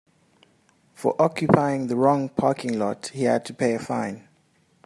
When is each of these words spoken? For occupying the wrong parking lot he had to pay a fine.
For 0.93 1.15
occupying 1.21 1.85
the 1.85 1.95
wrong 1.95 2.29
parking 2.29 2.79
lot 2.79 3.09
he 3.13 3.25
had 3.25 3.45
to 3.45 3.53
pay 3.53 3.75
a 3.75 3.79
fine. 3.79 4.27